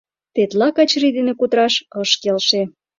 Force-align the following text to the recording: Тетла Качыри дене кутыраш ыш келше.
Тетла 0.33 0.67
Качыри 0.75 1.09
дене 1.17 1.33
кутыраш 1.39 1.75
ыш 2.01 2.11
келше. 2.21 2.61